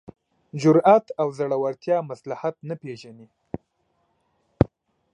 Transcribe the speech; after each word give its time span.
جرات 0.61 1.05
او 1.21 1.27
زړورتیا 1.37 1.97
مصلحت 2.11 2.55
نه 2.69 2.75
پېژني. 2.81 3.27